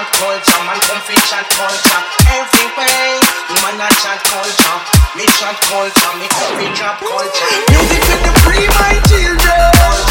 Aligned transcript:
chat 0.00 0.12
culture, 0.16 0.64
man 0.64 0.80
come 0.80 1.00
fi 1.04 1.14
chat 1.28 1.46
culture. 1.50 2.02
Everywhere, 2.32 3.20
man 3.60 3.80
a 3.80 3.88
chat 4.00 4.22
culture. 4.24 4.78
Me 5.16 5.24
chat 5.36 5.56
culture, 5.68 6.12
me 6.16 6.26
come 6.28 6.56
fi 6.56 6.66
drop 6.74 6.98
culture. 7.00 7.50
Music 7.68 8.02
with 8.08 8.22
the 8.24 8.32
free 8.40 8.66
my 8.80 8.96
children. 9.08 10.09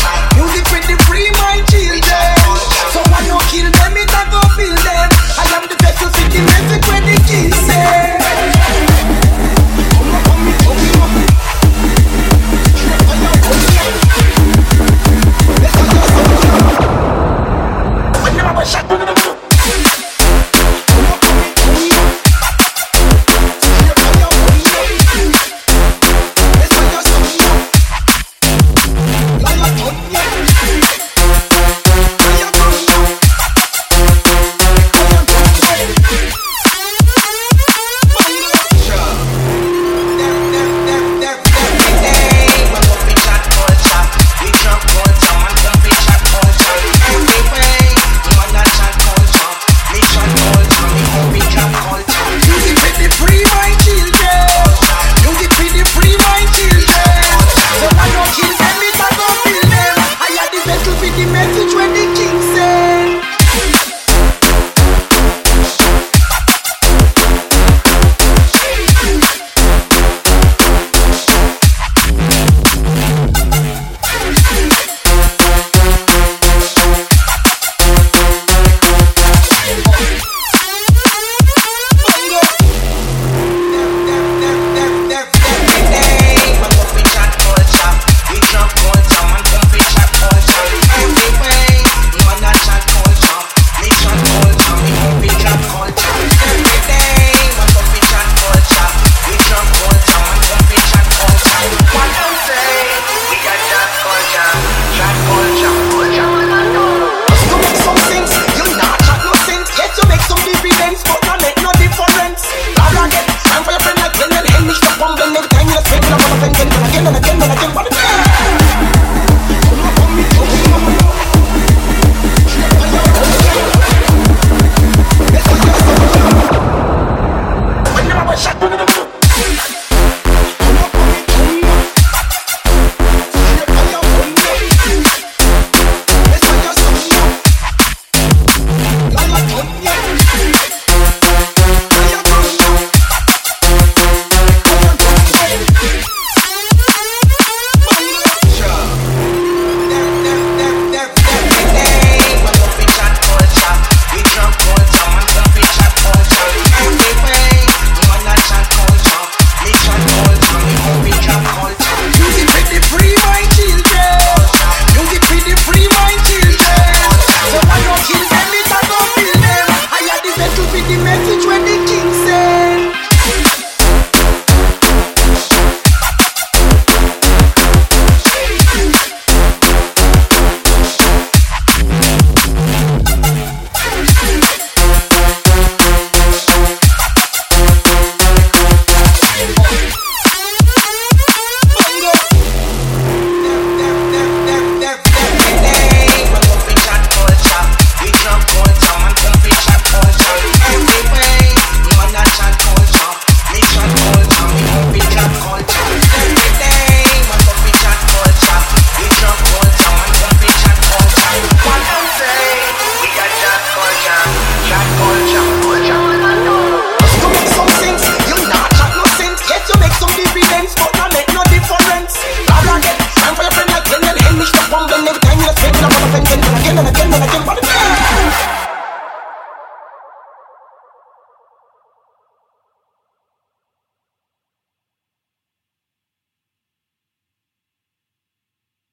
entiendo, 116.49 116.75
no 116.79 116.85
entiendo, 116.85 117.11
no 117.11 117.17
entiendo, 117.17 117.45
no 117.47 117.53
entiendo. 117.53 117.58